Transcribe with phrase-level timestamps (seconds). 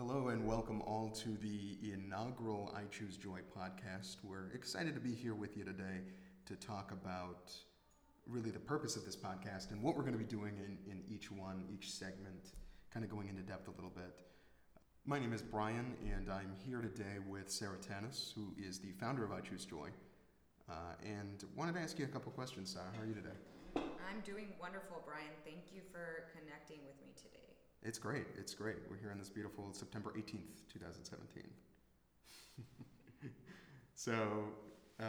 [0.00, 4.16] Hello and welcome all to the inaugural I Choose Joy podcast.
[4.24, 6.00] We're excited to be here with you today
[6.46, 7.52] to talk about
[8.26, 11.02] really the purpose of this podcast and what we're going to be doing in, in
[11.06, 12.52] each one, each segment,
[12.90, 14.22] kind of going into depth a little bit.
[15.04, 19.22] My name is Brian, and I'm here today with Sarah Tanis, who is the founder
[19.22, 19.90] of I Choose Joy.
[20.66, 22.86] Uh, and wanted to ask you a couple questions, Sarah.
[22.96, 23.36] How are you today?
[23.76, 25.36] I'm doing wonderful, Brian.
[25.44, 27.10] Thank you for connecting with me.
[27.82, 28.26] It's great.
[28.36, 28.76] It's great.
[28.90, 31.44] We're here on this beautiful September 18th, 2017.
[33.94, 34.12] so
[35.00, 35.04] uh,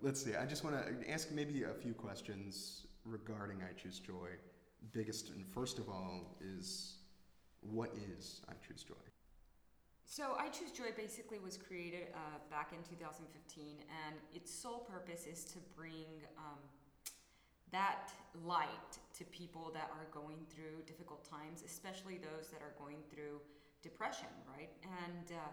[0.00, 0.36] let's see.
[0.36, 4.28] I just want to ask maybe a few questions regarding I Choose Joy.
[4.92, 6.98] Biggest and first of all is
[7.60, 8.94] what is I Choose Joy?
[10.06, 15.26] So, I Choose Joy basically was created uh, back in 2015, and its sole purpose
[15.26, 16.06] is to bring
[16.38, 16.60] um,
[17.74, 18.14] that
[18.46, 23.42] light to people that are going through difficult times, especially those that are going through
[23.82, 24.70] depression, right?
[25.02, 25.50] And uh,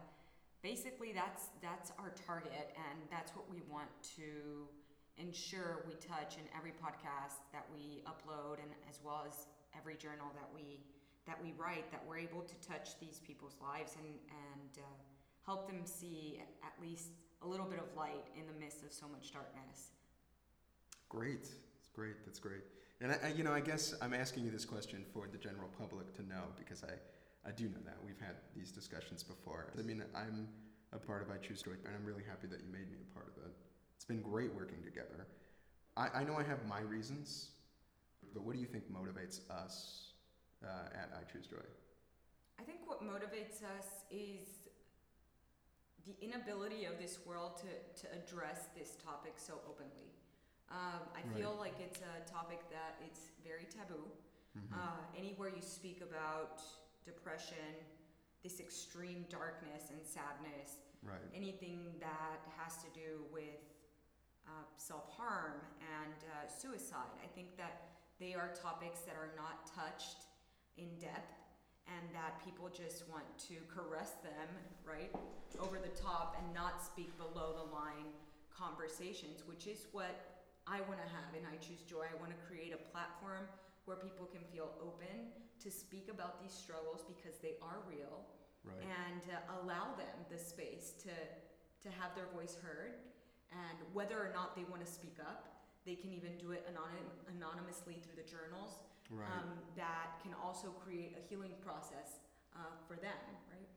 [0.62, 4.70] basically, that's that's our target, and that's what we want to
[5.18, 10.30] ensure we touch in every podcast that we upload, and as well as every journal
[10.38, 10.86] that we
[11.26, 14.98] that we write, that we're able to touch these people's lives and and uh,
[15.46, 19.08] help them see at least a little bit of light in the midst of so
[19.08, 19.90] much darkness.
[21.10, 21.50] Great,
[21.94, 22.26] great.
[22.26, 22.62] That's great.
[23.02, 25.70] And I, I, you know, I guess I'm asking you this question for the general
[25.80, 26.94] public to know because I,
[27.48, 29.74] I do know that we've had these discussions before.
[29.78, 30.48] I mean, I'm
[30.94, 33.14] a part of I Choose Joy, and I'm really happy that you made me a
[33.14, 33.52] part of it.
[33.96, 35.28] It's been great working together.
[35.98, 37.52] I, I know I have my reasons,
[38.34, 40.14] but what do you think motivates us
[40.64, 41.58] uh, at I Choose Joy?
[42.60, 44.48] I think what motivates us is
[46.06, 50.14] the inability of this world to, to address this topic so openly.
[51.32, 51.44] I right.
[51.44, 54.04] feel like it's a topic that it's very taboo.
[54.52, 54.76] Mm-hmm.
[54.76, 56.60] Uh, anywhere you speak about
[57.06, 57.72] depression,
[58.44, 61.24] this extreme darkness and sadness, right.
[61.34, 63.64] anything that has to do with
[64.46, 65.64] uh, self harm
[66.04, 70.28] and uh, suicide, I think that they are topics that are not touched
[70.78, 71.32] in depth
[71.88, 74.52] and that people just want to caress them,
[74.84, 75.16] right,
[75.60, 78.12] over the top and not speak below the line
[78.52, 80.31] conversations, which is what
[80.72, 82.08] I want to have and I choose joy.
[82.08, 83.44] I want to create a platform
[83.84, 88.24] where people can feel open to speak about these struggles because they are real
[88.64, 88.80] right.
[88.80, 91.12] and uh, allow them the space to
[91.84, 92.94] to have their voice heard
[93.52, 97.36] and whether or not they want to speak up they can even do it anonym-
[97.36, 99.26] anonymously through the journals right.
[99.34, 102.22] um, that can also create a healing process
[102.56, 103.18] uh, for them
[103.50, 103.70] right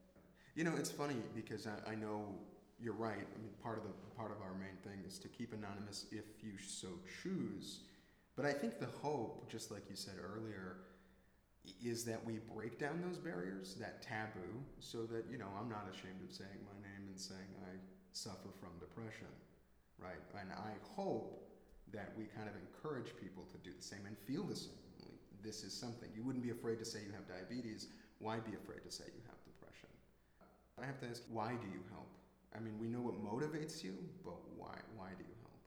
[0.54, 2.34] you know it's funny because I, I know
[2.80, 3.12] you're right.
[3.12, 6.24] I mean, part of the part of our main thing is to keep anonymous if
[6.42, 6.88] you so
[7.22, 7.80] choose.
[8.36, 10.76] But I think the hope, just like you said earlier,
[11.84, 15.86] is that we break down those barriers, that taboo, so that you know I'm not
[15.90, 17.76] ashamed of saying my name and saying I
[18.12, 19.30] suffer from depression,
[19.98, 20.20] right?
[20.40, 21.40] And I hope
[21.92, 24.74] that we kind of encourage people to do the same and feel the same.
[25.42, 27.88] This is something you wouldn't be afraid to say you have diabetes.
[28.18, 29.90] Why be afraid to say you have depression?
[30.80, 32.08] I have to ask, why do you help?
[32.54, 34.78] I mean, we know what motivates you, but why?
[34.94, 35.58] Why do you help?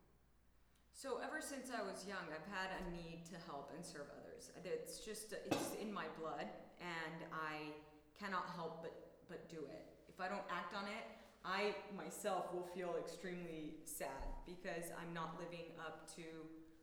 [0.96, 4.52] So ever since I was young, I've had a need to help and serve others.
[4.64, 6.48] It's just it's in my blood,
[6.80, 7.76] and I
[8.18, 8.96] cannot help but
[9.28, 9.84] but do it.
[10.08, 11.04] If I don't act on it,
[11.44, 16.24] I myself will feel extremely sad because I'm not living up to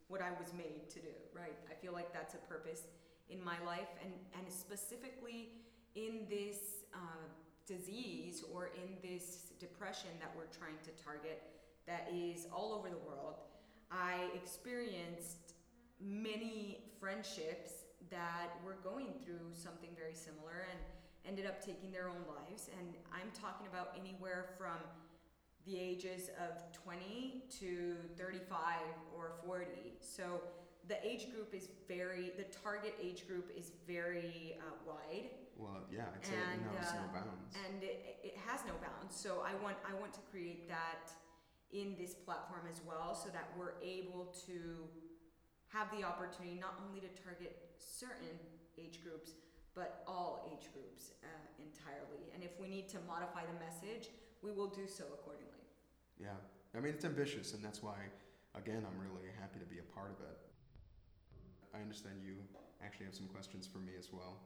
[0.09, 1.17] what I was made to do.
[1.33, 1.57] Right?
[1.73, 2.83] I feel like that's a purpose
[3.31, 5.65] in my life, and and specifically
[5.95, 6.85] in this.
[6.93, 7.25] Uh,
[8.35, 11.43] disease or in this depression that we're trying to target
[11.87, 13.37] that is all over the world,
[13.91, 15.55] I experienced
[16.01, 20.81] many friendships that were going through something very similar and
[21.27, 22.69] ended up taking their own lives.
[22.79, 24.79] And I'm talking about anywhere from
[25.67, 28.77] the ages of 20 to 35
[29.17, 29.67] or 40.
[30.01, 30.41] So
[30.89, 35.31] the age group is very, the target age group is very uh, wide.
[35.57, 37.55] Well, yeah, it's and, a, it has uh, no bounds.
[37.55, 39.15] And it, it has no bounds.
[39.15, 41.11] So I want I want to create that
[41.71, 44.87] in this platform as well, so that we're able to
[45.71, 48.39] have the opportunity not only to target certain
[48.79, 49.35] age groups,
[49.75, 51.27] but all age groups uh,
[51.59, 52.31] entirely.
[52.35, 54.11] And if we need to modify the message,
[54.43, 55.67] we will do so accordingly.
[56.19, 56.39] Yeah,
[56.75, 57.99] I mean it's ambitious, and that's why,
[58.55, 60.39] again, I'm really happy to be a part of it.
[61.75, 62.39] I understand you
[62.85, 64.39] actually have some questions for me as well.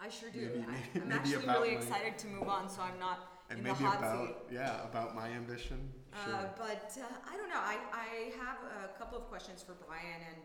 [0.00, 0.40] I sure do.
[0.40, 3.18] Maybe, I, am actually really my, excited to move on, so I'm not
[3.50, 4.36] in the hot about, seat.
[4.52, 5.90] Yeah, about my ambition.
[6.12, 6.34] Uh, sure.
[6.34, 7.58] Uh, but uh, I don't know.
[7.60, 10.40] I, I have a couple of questions for Brian, and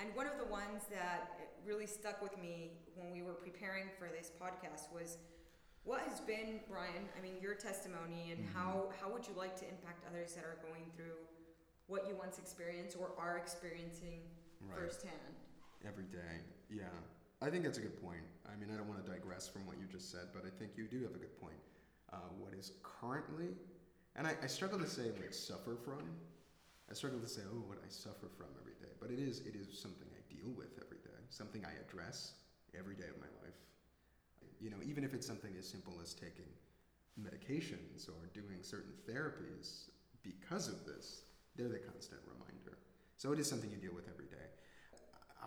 [0.00, 4.08] and one of the ones that really stuck with me when we were preparing for
[4.08, 5.18] this podcast was
[5.84, 8.52] What has been, Brian, I mean, your testimony and Mhm.
[8.54, 11.18] how, how would you like to impact others that are going through
[11.88, 14.78] what you once experienced or are experiencing Right.
[14.78, 15.34] firsthand?
[15.84, 16.44] Every day.
[16.70, 16.84] Yeah.
[17.42, 18.22] I think that's a good point.
[18.46, 20.78] I mean, I don't want to digress from what you just said, but I think
[20.78, 21.58] you do have a good point.
[22.12, 23.50] Uh, what is currently,
[24.14, 26.06] and I, I struggle to say like suffer from.
[26.90, 28.94] I struggle to say, oh, what I suffer from every day.
[29.00, 32.34] But it is, it is something I deal with every day, something I address
[32.78, 33.58] every day of my life.
[34.60, 36.46] You know, even if it's something as simple as taking
[37.18, 39.90] medications or doing certain therapies
[40.22, 41.22] because of this,
[41.56, 42.78] they're the constant reminder.
[43.16, 44.31] So it is something you deal with every day.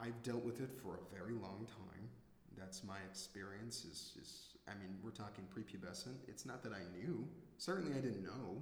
[0.06, 2.08] I've dealt with it for a very long time.
[2.56, 3.86] That's my experience.
[3.86, 6.18] Is, is I mean, we're talking prepubescent.
[6.28, 7.28] It's not that I knew.
[7.58, 8.62] Certainly, I didn't know,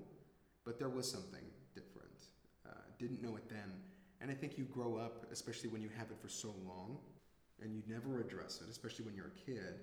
[0.66, 1.44] but there was something
[1.76, 2.28] different.
[2.66, 3.74] Uh, didn't know it then,
[4.22, 6.98] and I think you grow up, especially when you have it for so long,
[7.62, 9.82] and you never address it, especially when you're a kid.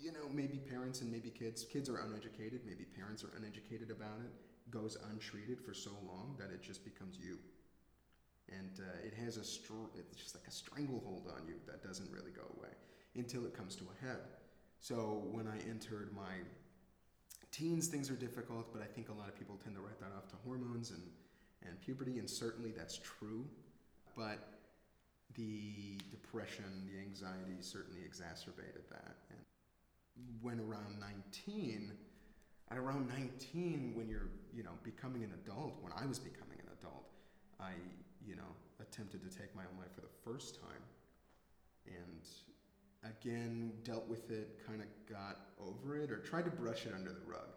[0.00, 1.64] You know, maybe parents and maybe kids.
[1.64, 2.60] Kids are uneducated.
[2.66, 4.32] Maybe parents are uneducated about it.
[4.70, 7.38] Goes untreated for so long that it just becomes you
[8.52, 12.10] and uh, it has a str- it's just like a stranglehold on you that doesn't
[12.10, 12.72] really go away
[13.16, 14.20] until it comes to a head.
[14.80, 16.34] So when I entered my
[17.52, 20.12] teens, things are difficult, but I think a lot of people tend to write that
[20.16, 21.02] off to hormones and
[21.66, 23.44] and puberty, and certainly that's true.
[24.16, 24.38] But
[25.34, 29.16] the depression, the anxiety certainly exacerbated that.
[29.30, 29.38] And
[30.40, 31.92] when around 19,
[32.70, 36.68] at around 19, when you're, you know, becoming an adult, when I was becoming an
[36.78, 37.08] adult,
[37.58, 37.72] I,
[38.26, 38.50] you know,
[38.80, 40.82] attempted to take my own life for the first time.
[41.86, 42.26] And
[43.04, 47.10] again, dealt with it, kind of got over it, or tried to brush it under
[47.10, 47.48] the rug.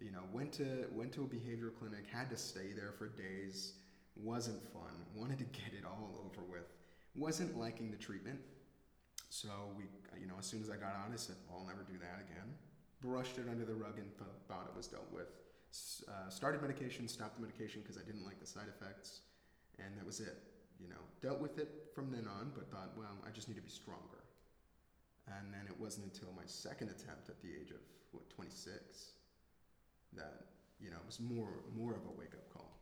[0.00, 3.74] You know, went to went to a behavioral clinic, had to stay there for days,
[4.16, 6.66] wasn't fun, wanted to get it all over with,
[7.14, 8.38] wasn't liking the treatment.
[9.30, 9.48] So
[9.78, 9.84] we,
[10.20, 12.20] you know, as soon as I got out, I said, well, I'll never do that
[12.28, 12.52] again.
[13.00, 15.28] Brushed it under the rug and th- thought it was dealt with.
[16.06, 19.20] Uh, started medication, stopped the medication because I didn't like the side effects,
[19.84, 20.38] and that was it.
[20.80, 23.62] You know, dealt with it from then on, but thought, well, I just need to
[23.62, 24.22] be stronger.
[25.28, 27.78] And then it wasn't until my second attempt at the age of
[28.10, 29.14] what 26
[30.14, 32.76] that you know it was more more of a wake up call,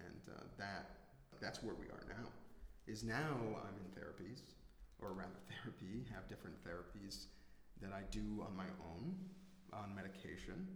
[0.00, 0.90] and uh, that
[1.40, 2.28] that's where we are now.
[2.86, 4.40] Is now I'm in therapies,
[5.00, 7.26] or rather therapy, have different therapies
[7.80, 9.14] that I do on my own
[9.72, 10.66] on medication.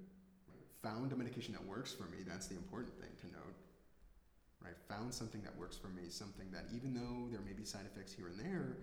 [0.82, 2.18] Found a medication that works for me.
[2.26, 3.56] That's the important thing to note.
[4.60, 7.86] Right, found something that works for me, something that even though there may be side
[7.86, 8.76] effects here and there,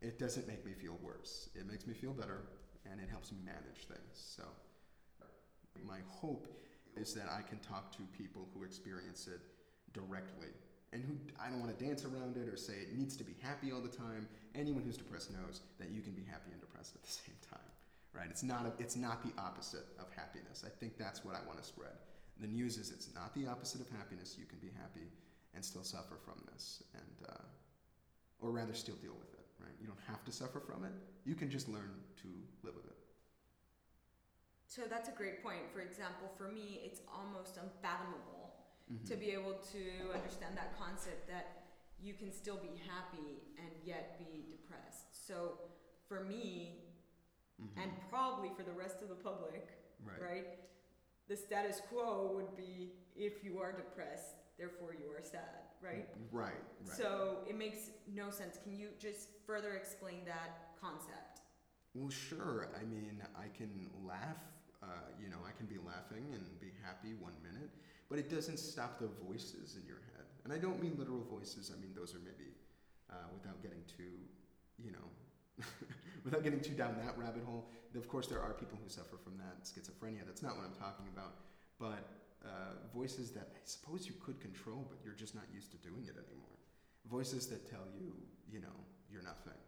[0.00, 1.50] it doesn't make me feel worse.
[1.54, 2.42] It makes me feel better
[2.90, 4.14] and it helps me manage things.
[4.14, 4.44] So,
[5.86, 6.46] my hope
[6.96, 9.40] is that I can talk to people who experience it
[9.92, 10.48] directly
[10.92, 13.34] and who I don't want to dance around it or say it needs to be
[13.40, 14.26] happy all the time.
[14.54, 17.60] Anyone who's depressed knows that you can be happy and depressed at the same time.
[18.12, 18.26] Right?
[18.28, 20.64] It's not a, it's not the opposite of happiness.
[20.66, 21.94] I think that's what I want to spread.
[22.40, 24.36] The news is it's not the opposite of happiness.
[24.38, 25.12] You can be happy
[25.54, 27.42] and still suffer from this, and uh,
[28.40, 29.46] or rather, still deal with it.
[29.60, 29.74] Right?
[29.80, 30.92] You don't have to suffer from it.
[31.26, 31.92] You can just learn
[32.22, 32.28] to
[32.62, 32.96] live with it.
[34.66, 35.68] So that's a great point.
[35.74, 38.54] For example, for me, it's almost unfathomable
[38.90, 39.06] Mhm.
[39.08, 41.66] to be able to understand that concept that
[42.00, 45.26] you can still be happy and yet be depressed.
[45.26, 45.58] So
[46.08, 46.88] for me,
[47.60, 47.82] Mhm.
[47.82, 49.68] and probably for the rest of the public,
[50.04, 50.22] right.
[50.22, 50.58] right?
[51.30, 56.08] The status quo would be if you are depressed, therefore you are sad, right?
[56.32, 56.50] Right.
[56.84, 56.96] Right.
[56.96, 58.58] So it makes no sense.
[58.60, 61.42] Can you just further explain that concept?
[61.94, 62.70] Well, sure.
[62.74, 63.70] I mean, I can
[64.04, 64.42] laugh.
[64.82, 64.86] Uh,
[65.22, 67.70] you know, I can be laughing and be happy one minute,
[68.08, 70.26] but it doesn't stop the voices in your head.
[70.42, 71.70] And I don't mean literal voices.
[71.72, 72.50] I mean those are maybe
[73.08, 74.18] uh, without getting too,
[74.82, 75.06] you know,
[76.24, 77.68] without getting too down that rabbit hole.
[77.94, 80.24] Of course, there are people who suffer from that schizophrenia.
[80.24, 81.34] That's not what I'm talking about.
[81.78, 82.06] But
[82.44, 86.04] uh, voices that I suppose you could control, but you're just not used to doing
[86.06, 86.56] it anymore.
[87.10, 88.12] Voices that tell you,
[88.50, 88.76] you know,
[89.10, 89.58] you're nothing.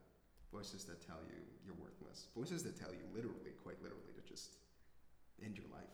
[0.53, 2.27] Voices that tell you you're worthless.
[2.37, 4.57] Voices that tell you literally, quite literally, to just
[5.43, 5.91] end your life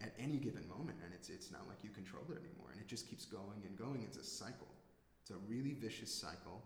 [0.00, 0.98] at any given moment.
[1.04, 2.70] And it's, it's not like you control it anymore.
[2.72, 4.02] And it just keeps going and going.
[4.02, 4.70] It's a cycle.
[5.22, 6.62] It's a really vicious cycle.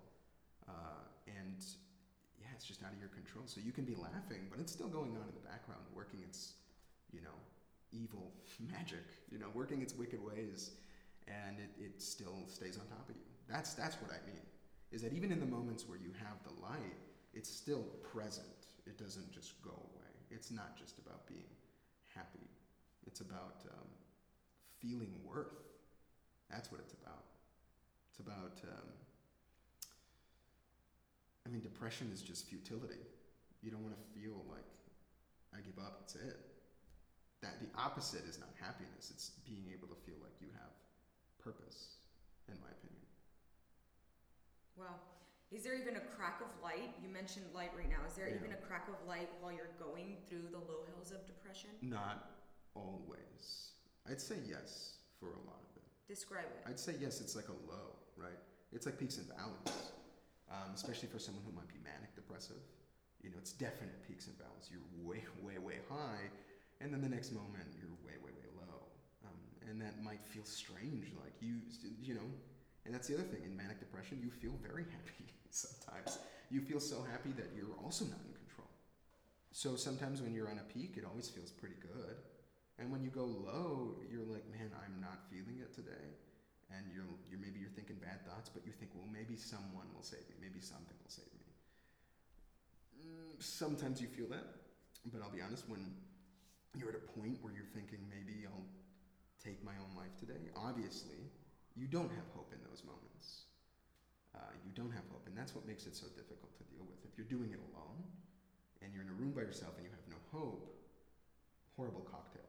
[0.68, 1.64] Uh, and
[2.58, 3.46] it's just out of your control.
[3.46, 6.58] So you can be laughing, but it's still going on in the background, working its,
[7.12, 7.38] you know,
[7.92, 8.34] evil
[8.72, 10.72] magic, you know, working its wicked ways,
[11.28, 13.30] and it, it still stays on top of you.
[13.48, 14.42] That's that's what I mean.
[14.90, 16.98] Is that even in the moments where you have the light,
[17.32, 18.66] it's still present.
[18.86, 20.10] It doesn't just go away.
[20.30, 21.54] It's not just about being
[22.12, 22.50] happy.
[23.06, 23.86] It's about um,
[24.80, 25.54] feeling worth.
[26.50, 27.22] That's what it's about.
[28.10, 28.58] It's about.
[28.66, 28.88] Um,
[31.48, 33.00] I mean, depression is just futility.
[33.62, 34.68] You don't want to feel like
[35.56, 36.00] I give up.
[36.04, 36.36] That's it.
[37.40, 39.08] That the opposite is not happiness.
[39.10, 40.74] It's being able to feel like you have
[41.40, 41.96] purpose,
[42.52, 43.00] in my opinion.
[44.76, 45.00] Well,
[45.50, 46.92] is there even a crack of light?
[47.02, 48.04] You mentioned light right now.
[48.06, 48.36] Is there Yeah.
[48.36, 51.70] even a crack of light while you're going through the low hills of depression?
[51.80, 52.28] Not
[52.74, 53.72] always.
[54.04, 55.88] I'd say yes for a lot of it.
[56.06, 56.62] Describe it.
[56.66, 58.38] I'd say yes, it's like a low, right?
[58.72, 59.92] It's like peaks and valleys,
[60.50, 62.60] um, especially for someone who might be manic depressive.
[63.22, 64.70] You know, it's definite peaks and valleys.
[64.70, 66.30] You're way, way, way high,
[66.80, 68.86] and then the next moment you're way, way, way low.
[69.26, 71.60] Um, and that might feel strange, like you,
[72.00, 72.28] you know.
[72.86, 76.18] And that's the other thing in manic depression, you feel very happy sometimes.
[76.50, 78.70] You feel so happy that you're also not in control.
[79.52, 82.16] So sometimes when you're on a peak, it always feels pretty good.
[82.78, 86.14] And when you go low, you're like, man, I'm not feeling it today.
[86.68, 90.04] And you're, you're maybe you're thinking bad thoughts, but you think, well, maybe someone will
[90.04, 90.36] save me.
[90.36, 91.48] Maybe something will save me.
[93.00, 94.44] Mm, sometimes you feel that,
[95.08, 95.80] but I'll be honest, when
[96.76, 98.68] you're at a point where you're thinking, maybe I'll
[99.40, 101.32] take my own life today, obviously,
[101.72, 103.48] you don't have hope in those moments.
[104.36, 107.00] Uh, you don't have hope, and that's what makes it so difficult to deal with.
[107.08, 108.04] If you're doing it alone,
[108.82, 110.62] and you're in a room by yourself and you have no hope,
[111.76, 112.46] horrible cocktail,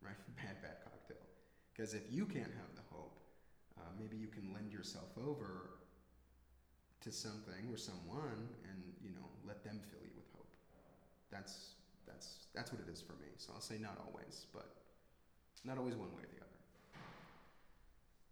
[0.00, 0.16] right?
[0.36, 1.22] Bad, bad cocktail.
[1.72, 3.27] Because if you can't have the hope,
[3.78, 5.78] uh, maybe you can lend yourself over
[7.00, 10.50] to something or someone, and you know, let them fill you with hope.
[11.30, 11.74] That's
[12.06, 13.30] that's that's what it is for me.
[13.36, 14.74] So I'll say not always, but
[15.64, 16.58] not always one way or the other.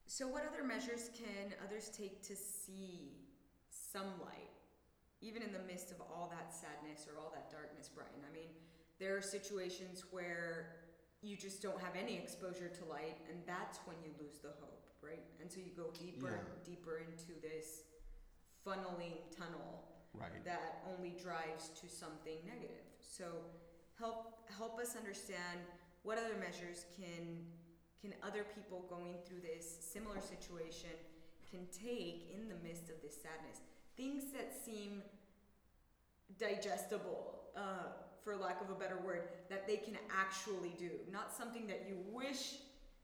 [0.06, 3.12] So, what other measures can others take to see
[3.70, 4.54] some light,
[5.20, 8.22] even in the midst of all that sadness or all that darkness, Brian?
[8.22, 8.48] I mean,
[8.98, 10.76] there are situations where
[11.22, 14.85] you just don't have any exposure to light, and that's when you lose the hope,
[15.02, 15.22] right?
[15.40, 17.82] And so you go deeper and deeper into this
[18.66, 19.84] funneling tunnel
[20.14, 20.42] Right.
[20.46, 22.86] that only drives to something negative.
[23.00, 23.24] So
[23.98, 25.60] help help us understand
[26.04, 27.44] what other measures can
[28.00, 30.90] can other people going through this similar situation
[31.50, 33.60] can take in the midst of this sadness.
[33.96, 35.02] Things that seem
[36.38, 40.90] digestible, uh, for lack of a better word, that they can actually do.
[41.10, 42.56] Not something that you wish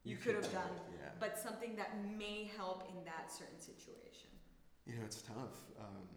[0.04, 1.10] you, could have done, Yeah.
[1.20, 4.30] but something that may help in that certain situation.
[4.86, 6.08] You know, it's tough um,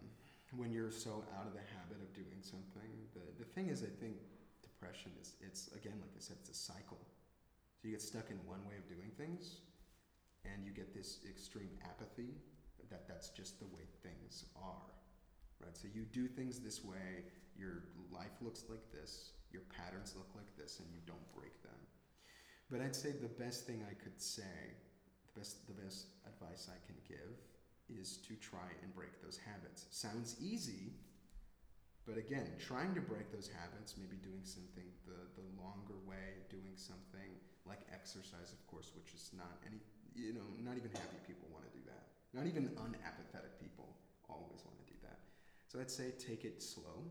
[0.56, 2.90] when you're so out of the habit of doing something.
[3.14, 4.16] The, the thing is, I think
[4.62, 6.98] depression is, it's, again, like I said, it's a cycle.
[7.78, 9.60] So you get stuck in one way of doing things,
[10.44, 12.34] and you get this extreme apathy
[12.90, 14.90] that that's just the way things are.
[15.62, 15.76] Right?
[15.76, 17.24] So you do things this way,
[17.56, 21.78] your life looks like this, your patterns look like this, and you don't break them.
[22.70, 24.74] But I'd say the best thing I could say,
[25.30, 27.38] the best, the best advice I can give
[27.86, 29.86] is to try and break those habits.
[29.94, 30.98] Sounds easy,
[32.06, 36.74] but again, trying to break those habits, maybe doing something the, the longer way, doing
[36.74, 39.78] something like exercise, of course, which is not any,
[40.14, 42.10] you know, not even happy people want to do that.
[42.34, 43.94] Not even unapathetic people
[44.26, 45.22] always want to do that.
[45.70, 47.06] So I'd say take it slow,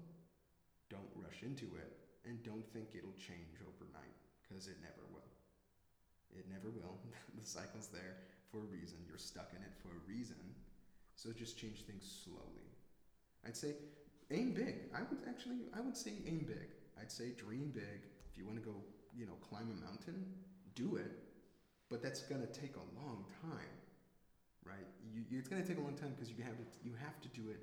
[0.91, 1.95] don't rush into it,
[2.27, 5.27] and don't think it'll change overnight, because it never will.
[6.37, 6.99] It never will.
[7.39, 8.17] the cycle's there
[8.51, 8.97] for a reason.
[9.07, 10.39] You're stuck in it for a reason.
[11.15, 12.69] So just change things slowly.
[13.45, 13.75] I'd say
[14.31, 14.91] aim big.
[14.93, 16.75] I would actually I would say aim big.
[16.99, 18.07] I'd say dream big.
[18.29, 18.75] If you want to go,
[19.15, 20.25] you know, climb a mountain,
[20.75, 21.11] do it.
[21.89, 23.75] But that's gonna take a long time,
[24.65, 24.87] right?
[25.13, 27.49] You, it's gonna take a long time because you have to you have to do
[27.49, 27.61] it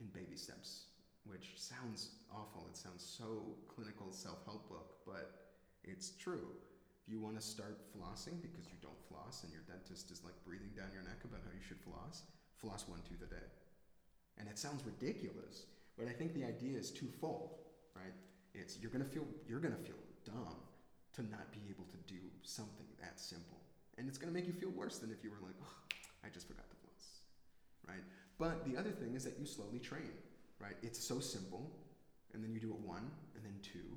[0.00, 0.86] in baby steps,
[1.24, 2.66] which sounds awful.
[2.70, 6.48] It sounds so clinical self-help book, but it's true.
[7.06, 10.74] You want to start flossing because you don't floss and your dentist is like breathing
[10.74, 12.26] down your neck about how you should floss,
[12.58, 13.46] floss one tooth a day.
[14.38, 17.62] And it sounds ridiculous, but I think the idea is twofold,
[17.94, 18.12] right?
[18.54, 20.58] It's you're gonna feel you're gonna feel dumb
[21.14, 23.62] to not be able to do something that simple,
[23.96, 25.76] and it's gonna make you feel worse than if you were like, oh,
[26.24, 27.22] I just forgot to floss,
[27.86, 28.04] right?
[28.38, 30.12] But the other thing is that you slowly train,
[30.58, 30.76] right?
[30.82, 31.70] It's so simple,
[32.34, 33.96] and then you do it one, and then two,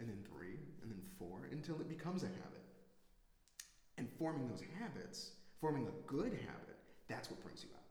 [0.00, 2.64] and then three, and then four, until it becomes a habit.
[3.98, 7.84] And forming those habits, forming a good habit, that's what brings you out.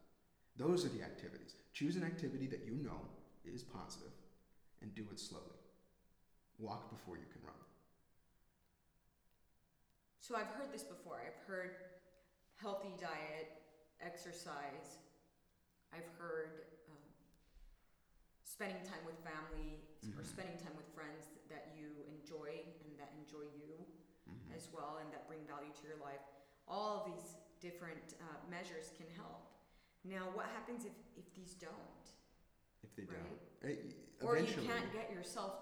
[0.58, 1.54] Those are the activities.
[1.74, 3.00] Choose an activity that you know
[3.46, 4.12] is positive
[4.82, 5.46] and do it slowly.
[6.58, 7.56] Walk before you can run.
[10.20, 11.22] So I've heard this before.
[11.25, 11.75] I've heard
[12.56, 13.50] healthy diet,
[14.01, 14.98] exercise.
[15.94, 16.98] I've heard um,
[18.44, 19.80] spending time with family
[20.18, 20.28] or Mhm.
[20.28, 21.28] spending time with friends
[22.29, 23.86] enjoy and that enjoy you
[24.29, 24.55] Mhm.
[24.55, 26.21] as well and that bring value to your life.
[26.67, 29.41] All these different uh, measures can help.
[30.03, 32.05] Now, what happens if, if these don't?
[32.83, 33.17] If they Right.
[33.17, 33.75] don't, Eh,
[34.21, 35.53] Or you can't get yourself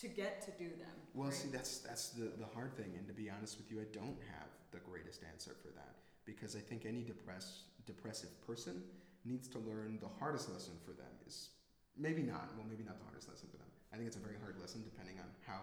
[0.00, 0.96] to get to do them.
[1.14, 1.34] Well, right?
[1.36, 4.20] see, that's that's the the hard thing, and to be honest with you, I don't
[4.22, 5.94] have the greatest answer for that
[6.24, 8.82] because I think any depressed depressive person
[9.24, 11.50] needs to learn the hardest lesson for them is
[11.96, 13.70] maybe not well maybe not the hardest lesson for them.
[13.92, 15.60] I think it's a very hard lesson depending on how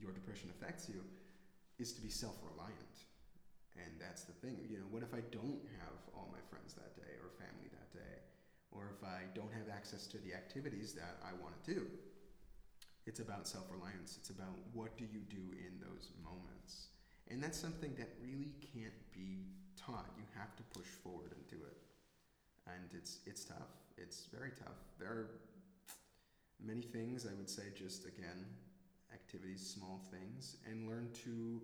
[0.00, 1.02] your depression affects you
[1.78, 2.96] is to be self-reliant.
[3.76, 4.56] And that's the thing.
[4.68, 7.92] You know, what if I don't have all my friends that day or family that
[7.92, 8.16] day?
[8.72, 11.86] Or if I don't have access to the activities that I want to do?
[13.06, 14.16] It's about self reliance.
[14.18, 16.88] It's about what do you do in those moments.
[17.30, 20.10] And that's something that really can't be taught.
[20.16, 21.78] You have to push forward and do it.
[22.66, 23.70] And it's it's tough.
[23.96, 24.80] It's very tough.
[24.98, 25.30] There are
[26.64, 28.44] many things I would say just again,
[29.12, 31.60] activities, small things, and learn to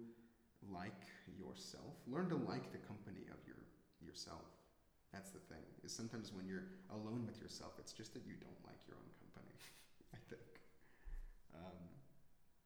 [0.70, 1.06] like
[1.38, 1.96] yourself.
[2.06, 3.56] Learn to like the company of your
[4.00, 4.46] yourself.
[5.12, 5.64] That's the thing.
[5.84, 9.10] Is sometimes when you're alone with yourself, it's just that you don't like your own
[9.20, 9.54] company.
[10.14, 10.52] I think.
[11.54, 11.82] Um,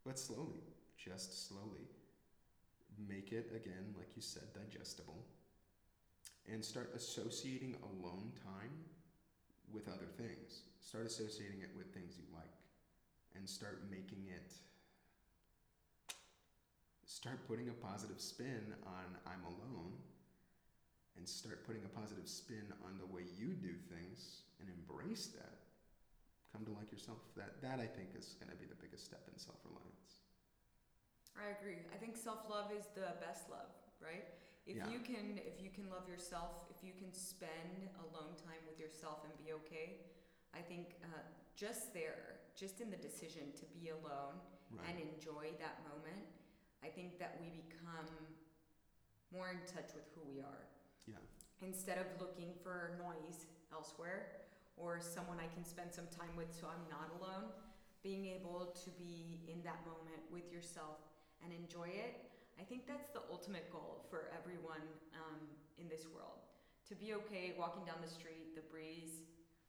[0.04, 0.62] but slowly,
[0.96, 1.90] just slowly,
[3.08, 5.24] make it again, like you said, digestible,
[6.50, 8.70] and start associating alone time
[9.72, 10.62] with other things.
[10.80, 12.54] Start associating it with things you like,
[13.36, 14.52] and start making it
[17.04, 19.92] start putting a positive spin on I'm alone
[21.16, 25.64] and start putting a positive spin on the way you do things and embrace that.
[26.52, 27.18] Come to like yourself.
[27.36, 30.24] That that I think is going to be the biggest step in self-reliance.
[31.36, 31.84] I agree.
[31.92, 34.24] I think self-love is the best love, right?
[34.66, 34.88] If Yeah.
[34.88, 39.24] you can if you can love yourself, if you can spend alone time with yourself
[39.24, 40.04] and be okay,
[40.52, 41.22] I think uh,
[41.56, 44.36] just there, just in the decision to be alone
[44.84, 46.28] and enjoy that moment,
[46.84, 48.12] I think that we become
[49.32, 50.68] more in touch with who we are.
[51.08, 51.16] Yeah.
[51.64, 54.44] Instead of looking for noise elsewhere
[54.76, 57.48] or someone I can spend some time with so I'm not alone,
[58.04, 61.00] being able to be in that moment with yourself
[61.42, 62.28] and enjoy it,
[62.60, 64.84] I think that's the ultimate goal for everyone
[65.16, 65.40] um,
[65.80, 66.44] in this world.
[66.88, 69.24] To be okay walking down the street, the breeze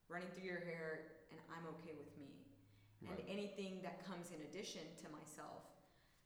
[0.10, 2.32] running through your hair, and I'm okay with me
[3.08, 5.64] and anything that comes in addition to myself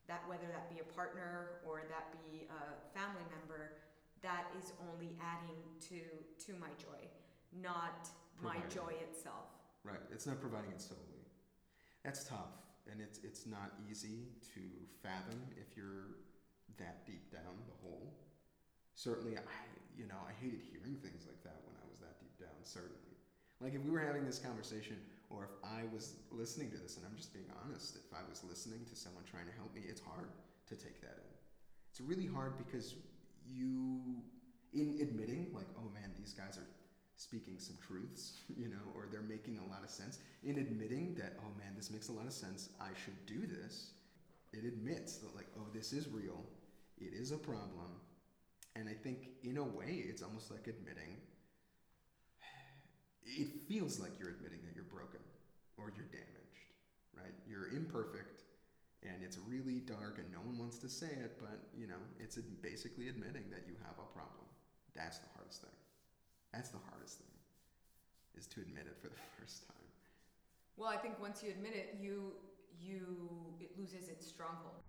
[0.07, 2.61] that whether that be a partner or that be a
[2.97, 3.75] family member
[4.23, 5.99] that is only adding to
[6.39, 7.03] to my joy
[7.51, 8.07] not
[8.41, 9.51] my joy itself
[9.83, 10.01] Right.
[10.13, 11.25] It's not providing it solely.
[12.05, 12.53] That's tough,
[12.89, 14.61] and it's it's not easy to
[15.01, 16.21] fathom if you're
[16.77, 18.13] that deep down the hole.
[18.93, 19.41] Certainly, I
[19.97, 22.53] you know I hated hearing things like that when I was that deep down.
[22.61, 23.10] Certainly,
[23.61, 24.97] like if we were having this conversation,
[25.29, 28.43] or if I was listening to this, and I'm just being honest, if I was
[28.43, 30.27] listening to someone trying to help me, it's hard
[30.67, 31.31] to take that in.
[31.89, 32.95] It's really hard because
[33.45, 34.01] you,
[34.73, 36.67] in admitting like, oh man, these guys are
[37.15, 40.19] speaking some truths, you know, or they're making a lot of sense.
[40.43, 43.91] In admitting that, oh man, this makes a lot of sense, I should do this,
[44.53, 46.43] it admits that, like, oh, this is real,
[46.97, 48.01] it is a problem.
[48.75, 51.17] And I think, in a way, it's almost like admitting,
[53.25, 55.19] it feels like you're admitting that you're broken
[55.77, 56.65] or you're damaged,
[57.15, 57.33] right?
[57.47, 58.43] You're imperfect
[59.03, 62.37] and it's really dark and no one wants to say it, but, you know, it's
[62.61, 64.45] basically admitting that you have a problem.
[64.95, 65.77] That's the hardest thing.
[66.53, 67.33] That's the hardest thing,
[68.37, 69.87] is to admit it for the first time.
[70.77, 72.33] well i think once you admit it you
[72.81, 72.99] you
[73.59, 74.81] it loses its stronghold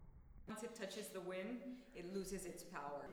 [0.49, 1.59] once it touches the wind
[1.95, 3.05] it loses its power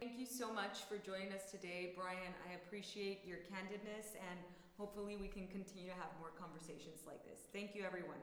[0.00, 4.38] thank you so much for joining us today brian i appreciate your candidness and
[4.76, 8.20] hopefully we can continue to have more conversations like this thank you everyone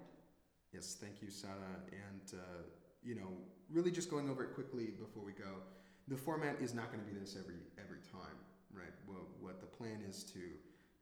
[0.74, 1.78] Yes, thank you, Sarah.
[1.92, 2.64] And, uh,
[3.04, 3.30] you know,
[3.72, 5.62] really just going over it quickly before we go,
[6.08, 8.36] the format is not going to be this every every time,
[8.74, 8.92] right?
[9.06, 10.40] What, what the plan is to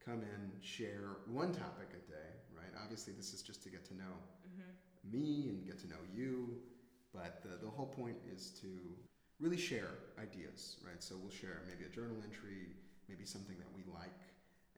[0.04, 2.70] come in, share one topic a day, right?
[2.82, 4.14] Obviously, this is just to get to know
[4.46, 5.10] mm-hmm.
[5.10, 6.50] me and get to know you,
[7.14, 8.68] but the, the whole point is to
[9.42, 11.02] really share ideas, right?
[11.02, 12.70] So we'll share maybe a journal entry,
[13.10, 14.22] maybe something that we like,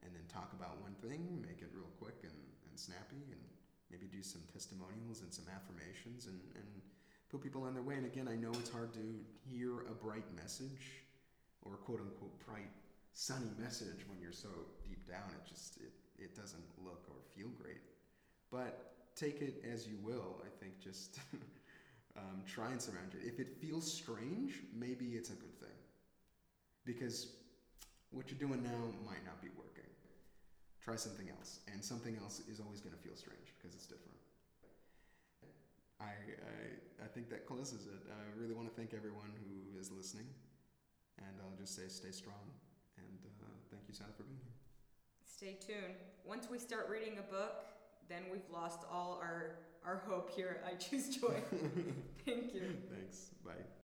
[0.01, 3.45] and then talk about one thing, make it real quick and, and snappy, and
[3.93, 6.67] maybe do some testimonials and some affirmations and, and
[7.29, 8.01] put people on their way.
[8.01, 9.05] And again, I know it's hard to
[9.45, 11.05] hear a bright message
[11.61, 12.73] or quote unquote bright,
[13.13, 14.49] sunny message when you're so
[14.83, 15.29] deep down.
[15.29, 17.85] It just, it, it doesn't look or feel great.
[18.51, 20.41] But take it as you will.
[20.41, 21.21] I think just
[22.17, 23.27] um, try and surround it.
[23.27, 25.79] If it feels strange, maybe it's a good thing.
[26.85, 27.35] Because
[28.11, 29.91] what you're doing now might not be working.
[30.83, 31.61] Try something else.
[31.73, 34.19] And something else is always going to feel strange because it's different.
[36.01, 38.03] I, I, I think that closes it.
[38.11, 40.27] I really want to thank everyone who is listening.
[41.19, 42.53] And I'll just say stay strong.
[42.99, 44.55] And uh, thank you, Santa, for being here.
[45.25, 45.99] Stay tuned.
[46.25, 47.65] Once we start reading a book,
[48.09, 51.35] then we've lost all our our hope here at I Choose Joy.
[52.27, 52.77] Thank you.
[52.91, 53.31] Thanks.
[53.45, 53.53] Bye.